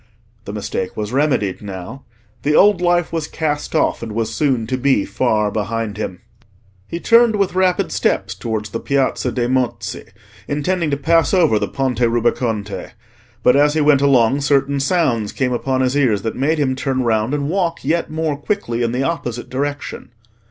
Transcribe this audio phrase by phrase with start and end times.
[0.45, 2.05] The mistake was remedied now:
[2.41, 6.21] the old life was cast off, and was soon to be far behind him.
[6.87, 10.05] He turned with rapid steps towards the Piazza dei Mozzi,
[10.47, 12.93] intending to pass over the Ponte Rubaconte;
[13.43, 17.03] but as he went along certain sounds came upon his ears that made him turn
[17.03, 20.09] round and walk yet more quickly in the opposite direction.